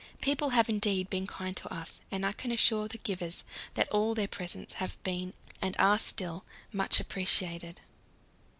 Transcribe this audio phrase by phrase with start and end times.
[0.19, 3.43] People have indeed been kind to us, and I can assure the givers
[3.75, 6.43] that all their presents have been, and are still,
[6.73, 7.81] much appreciated.